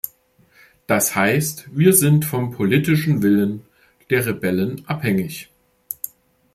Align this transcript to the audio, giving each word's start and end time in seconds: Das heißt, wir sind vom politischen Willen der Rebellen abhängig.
Das 0.87 1.13
heißt, 1.15 1.77
wir 1.77 1.93
sind 1.93 2.25
vom 2.25 2.49
politischen 2.49 3.21
Willen 3.21 3.61
der 4.09 4.25
Rebellen 4.25 4.81
abhängig. 4.87 5.51